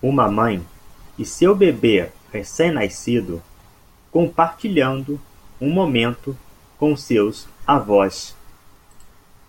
Uma 0.00 0.30
mãe 0.30 0.66
e 1.18 1.26
seu 1.26 1.54
bebê 1.54 2.10
recém-nascido 2.32 3.42
compartilhando 4.10 5.20
um 5.60 5.70
momento 5.70 6.34
com 6.78 6.96
seus 6.96 7.46
avós. 7.66 8.34